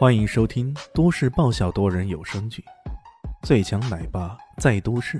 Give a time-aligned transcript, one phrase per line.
[0.00, 2.64] 欢迎收听都市爆笑多人有声剧
[3.46, 5.18] 《最强奶爸在都市》，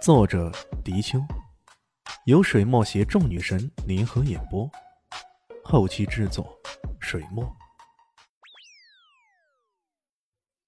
[0.00, 0.52] 作者：
[0.84, 1.18] 迪秋，
[2.26, 4.70] 由水墨携众女神联合演播，
[5.64, 6.56] 后期制作：
[7.00, 7.44] 水墨。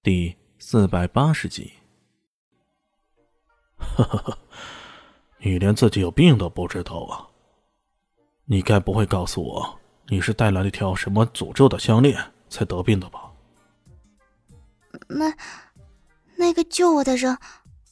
[0.03, 1.71] 第四百八十集。
[3.77, 4.37] 呵呵呵，
[5.37, 7.25] 你连自己有病都不知道啊！
[8.43, 9.79] 你该不会告诉我，
[10.09, 12.33] 你是带来了一条什么诅咒的项链？
[12.49, 13.31] 才得病的吧？
[15.07, 15.33] 那
[16.35, 17.37] 那个救我的人，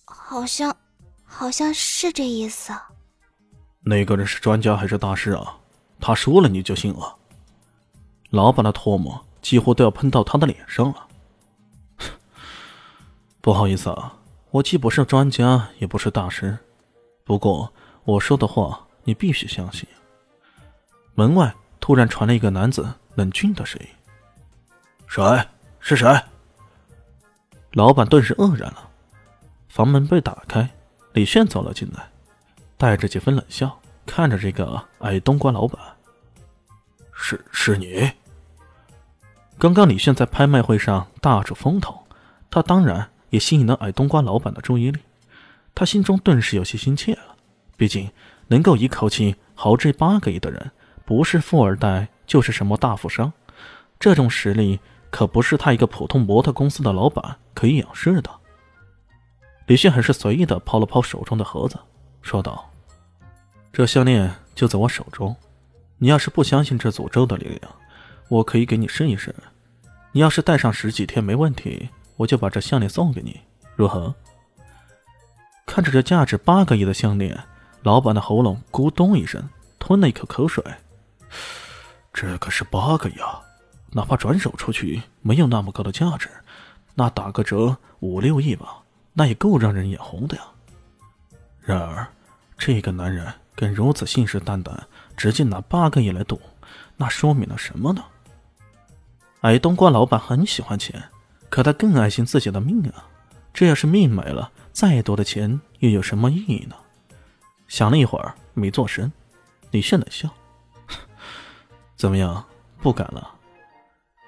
[0.06, 0.76] 好像
[1.24, 2.74] 好像是这意思。
[3.82, 5.58] 那个人是专家还是大师啊？
[6.00, 7.16] 他说了你就信了？
[8.32, 11.08] 老板的唾沫几乎都要喷到他的脸上了。
[13.42, 14.18] 不好意思啊，
[14.52, 16.58] 我既不是专家，也不是大师。
[17.24, 17.72] 不过
[18.04, 19.88] 我说的话你必须相信。
[21.16, 23.88] 门外突然传来一个男子冷峻的声音。
[25.08, 25.24] 谁？
[25.80, 26.22] 是谁？
[27.72, 28.90] 老板顿时愕然了。
[29.70, 30.70] 房门被打开，
[31.14, 32.10] 李炫走了进来，
[32.78, 35.80] 带着几分冷笑看着这个矮冬瓜老板。
[37.14, 38.12] 是是你？
[39.58, 42.06] 刚刚李炫在拍卖会上大出风头，
[42.50, 45.00] 他当然也吸引了矮冬瓜老板的注意力。
[45.74, 47.36] 他心中顿时有些心切了。
[47.76, 48.12] 毕竟
[48.48, 50.72] 能够一口气豪掷八个亿的人，
[51.06, 53.32] 不是富二代就是什么大富商，
[54.00, 54.80] 这种实力。
[55.10, 58.30] 可不是他一个普通模特公司的老板可以仰视的。
[59.66, 61.78] 李迅很是随意的抛了抛手中的盒子，
[62.22, 62.70] 说道
[63.74, 65.36] ：“这项链就在我手中，
[65.98, 67.62] 你要是不相信这诅咒的力量，
[68.30, 69.36] 我可以给你试一试。
[70.12, 73.42] 你要是戴上十几天没问题，我就把这项链送给你，
[73.76, 74.16] 如何？”
[75.66, 77.38] 看着这价值八个亿的项链，
[77.84, 80.64] 老板的喉咙咕咚一声，吞了一口口水。
[82.14, 83.44] 这可是八个亿啊！
[83.92, 86.30] 哪怕转手出去没有那么高的价值，
[86.96, 88.80] 那打个折五六亿吧，
[89.14, 90.44] 那也够让人眼红的呀。
[91.62, 92.08] 然而，
[92.58, 94.78] 这个男人敢如此信誓旦旦，
[95.16, 96.40] 直接拿八个亿来赌，
[96.96, 98.04] 那说明了什么呢？
[99.42, 101.10] 矮冬瓜老板很喜欢钱，
[101.50, 103.08] 可他更爱惜自己的命啊！
[103.54, 106.76] 这要是命没了，再多的钱又有什么意义呢？
[107.68, 109.12] 想了一会儿，没做声。
[109.72, 110.30] 李炫冷笑：
[111.96, 112.44] “怎么样，
[112.82, 113.36] 不敢了？”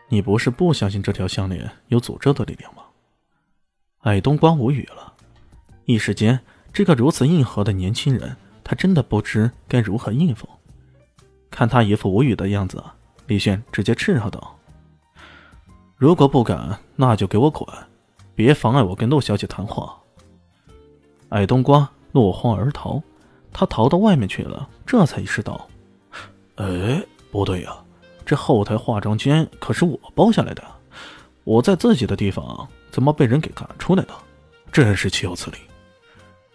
[0.09, 2.83] 你不是不相信这条项链有诅咒的力量吗？
[3.99, 5.13] 矮冬瓜无语了，
[5.85, 6.39] 一时间，
[6.73, 10.49] 这个如此硬核的年轻人，他真的不知该如何应付。
[11.51, 12.83] 看他一副无语的样子，
[13.27, 14.57] 李炫直接斥喝道
[15.97, 17.67] ：“如果不敢，那就给我滚，
[18.33, 19.95] 别妨碍我跟陆小姐谈话。”
[21.29, 23.03] 矮冬瓜落荒而逃，
[23.51, 25.67] 他逃到外面去了，这才意识到
[26.55, 27.77] ：“哎，不对呀。”
[28.29, 30.63] 这后台化妆间可是我包下来的，
[31.45, 34.13] 我在自己的地方怎么被人给赶出来的？
[34.71, 35.57] 真是岂有此理！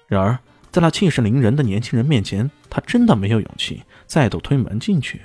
[0.06, 0.38] 然而，
[0.70, 5.20] 在那气势凌人的年轻人面前，他真的没有勇气再度推门进去。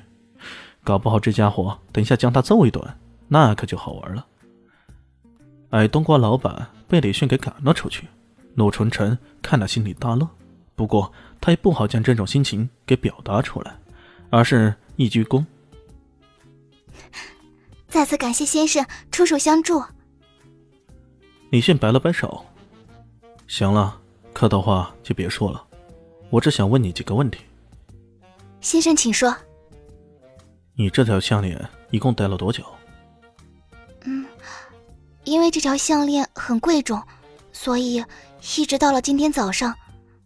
[0.83, 2.83] 搞不好这家伙等一下将他揍一顿，
[3.27, 4.25] 那可就好玩了。
[5.69, 8.07] 矮冬瓜老板被李迅给赶了出去，
[8.55, 10.27] 陆纯纯看了心里大乐，
[10.75, 13.75] 不过他也不好将这种心情给表达出来，
[14.31, 15.45] 而是一鞠躬。
[17.87, 19.83] 再次感谢先生出手相助。
[21.49, 22.45] 李迅摆了摆手
[23.47, 23.99] ：“行了，
[24.33, 25.65] 客套话就别说了，
[26.29, 27.39] 我只想问你几个问题。”
[28.61, 29.35] 先生，请说。
[30.75, 32.63] 你这条项链一共戴了多久？
[34.05, 34.25] 嗯，
[35.23, 37.01] 因为这条项链很贵重，
[37.51, 38.03] 所以
[38.57, 39.75] 一直到了今天早上，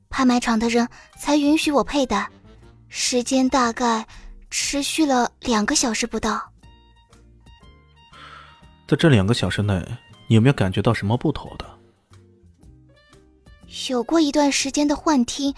[0.09, 2.29] 拍卖场的人才允许我佩戴，
[2.89, 4.05] 时间大概
[4.49, 6.52] 持续了两个小时不到。
[8.93, 9.83] 在这两个小时内，
[10.27, 11.65] 你有没有感觉到什么不妥的？
[13.89, 15.51] 有过一段时间的幻听，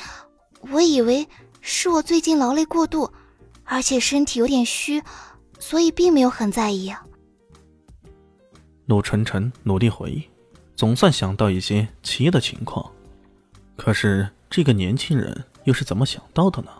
[0.72, 1.28] 我以为
[1.60, 3.12] 是我最近劳累过度，
[3.66, 5.04] 而且身体有点虚，
[5.60, 6.94] 所以并没有很在意。
[8.86, 10.24] 陆晨晨努力回忆，
[10.74, 12.90] 总算想到一些奇异的情况。
[13.76, 16.72] 可是这个年轻人又是怎么想到的呢？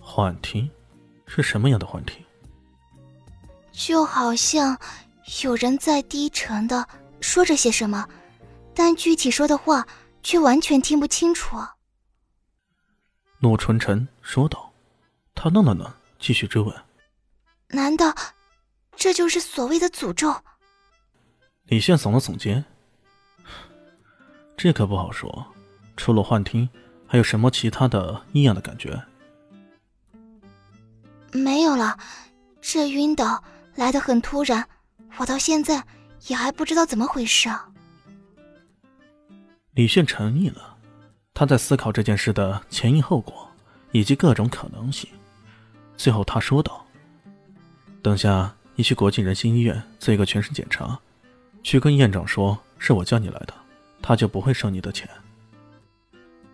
[0.00, 0.68] 幻听，
[1.28, 2.16] 是什么样的幻听？
[3.76, 4.78] 就好像
[5.42, 6.86] 有人在低沉的
[7.20, 8.08] 说着些什么，
[8.72, 9.84] 但具体说的话
[10.22, 11.56] 却完全听不清楚。
[13.40, 14.72] 诺纯晨说道，
[15.34, 16.72] 他愣了愣，继续追问
[17.68, 18.14] ：“难道
[18.94, 20.34] 这就是所谓的诅咒？”
[21.66, 22.64] 李现耸了耸肩
[24.56, 25.44] ：“这可不好说，
[25.96, 26.68] 除了幻听，
[27.08, 29.02] 还有什么其他的异样的感觉？”
[31.32, 31.98] 没有了，
[32.60, 33.42] 这晕倒。
[33.76, 34.66] 来得很突然，
[35.16, 35.84] 我到现在
[36.26, 37.68] 也还不知道怎么回事啊。
[39.72, 40.76] 李炫沉溺了，
[41.32, 43.48] 他在思考这件事的前因后果
[43.90, 45.10] 以及各种可能性。
[45.96, 46.84] 最后他说道
[48.02, 50.98] ：“等下你去国际仁心医院做一个全身检查，
[51.62, 53.54] 去跟院长说是我叫你来的，
[54.00, 55.08] 他就不会收你的钱。”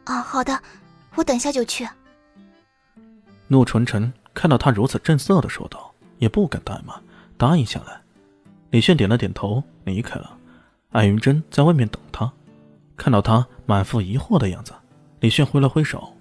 [0.05, 0.61] 啊，好的，
[1.15, 1.87] 我等下就去。
[3.49, 7.03] 陆纯纯看到他如此正色的说道，也不敢怠慢，
[7.41, 7.99] 答应下来。
[8.69, 10.37] 李炫点了点头，离开了。
[10.91, 12.31] 艾云珍在外面等他。
[12.99, 14.75] 看到他满腹疑惑的样子，
[15.21, 16.13] 李炫挥了挥手：“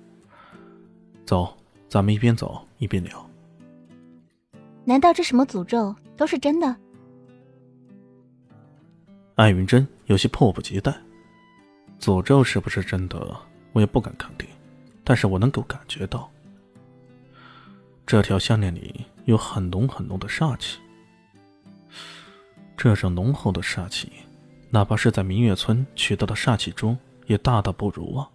[1.27, 1.53] 走，
[1.89, 3.29] 咱们一边走一边聊。”
[4.85, 6.73] 难道这什么诅咒都是真的？
[9.35, 10.95] 艾云珍有些迫不及待。
[11.99, 13.35] 诅咒是不是真的，
[13.73, 14.47] 我也不敢肯定，
[15.03, 16.31] 但是我能够感觉到，
[18.07, 20.79] 这条项链里有很浓很浓的煞气。
[22.81, 24.09] 这种浓厚的煞气。
[24.69, 26.97] 哪怕是在明月村取得的煞气中，
[27.27, 28.29] 也大大不如啊！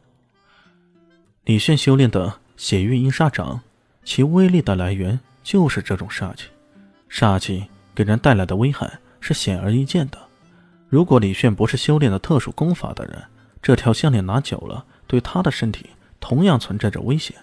[1.44, 3.58] 李炫修炼的血域阴煞掌，
[4.04, 6.48] 其威力的来源就是这种煞气。
[7.08, 7.64] 煞气
[7.94, 10.18] 给人带来的危害是显而易见的。
[10.88, 13.22] 如果李炫不是修炼的特殊功法的人，
[13.62, 15.86] 这条项链拿久了，对他的身体
[16.20, 17.34] 同样存在着危险。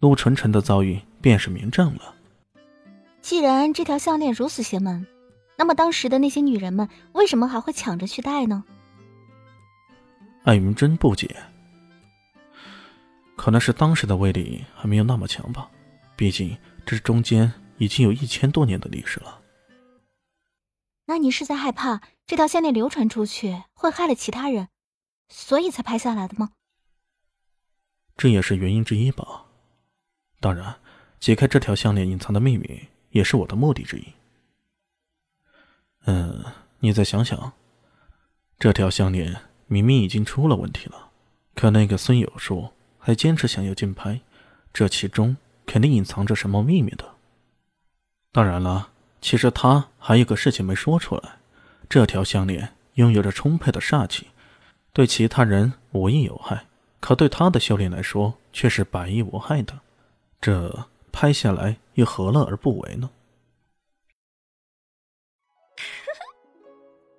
[0.00, 2.14] 陆纯纯的遭遇便是明证了。
[3.20, 5.06] 既然这条项链如此邪门，
[5.56, 8.64] 那么当时的那些女人们为什么还会抢着去戴呢？
[10.44, 11.34] 艾云真不解，
[13.36, 15.70] 可能是当时的威力还没有那么强吧，
[16.16, 19.40] 毕竟这中间已经有一千多年的历史了。
[21.06, 24.68] 那你是在害怕这条项链流传出去会害了其他人，
[25.28, 26.50] 所以才拍下来的吗？
[28.16, 29.44] 这也是原因之一吧。
[30.40, 30.76] 当然，
[31.20, 34.04] 解开这条项链隐藏的秘密也是我的目的之一。
[36.84, 37.52] 你再想想，
[38.58, 39.34] 这条项链
[39.68, 41.08] 明明已经出了问题了，
[41.54, 44.20] 可那个孙有树还坚持想要竞拍，
[44.70, 45.34] 这其中
[45.64, 47.14] 肯定隐藏着什么秘密的。
[48.32, 48.90] 当然了，
[49.22, 51.36] 其实他还有个事情没说出来：
[51.88, 54.26] 这条项链拥有着充沛的煞气，
[54.92, 56.66] 对其他人无益有害，
[57.00, 59.80] 可对他的修炼来说却是百益无害的。
[60.38, 63.08] 这拍下来又何乐而不为呢？